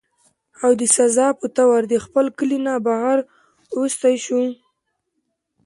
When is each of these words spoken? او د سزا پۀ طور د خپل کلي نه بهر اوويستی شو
او 0.63 0.71
د 0.79 0.81
سزا 0.95 1.27
پۀ 1.39 1.47
طور 1.57 1.79
د 1.91 1.93
خپل 2.05 2.25
کلي 2.37 2.59
نه 2.67 2.73
بهر 2.85 3.17
اوويستی 3.73 4.15
شو 4.25 4.41